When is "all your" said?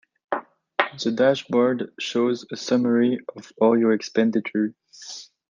3.61-3.91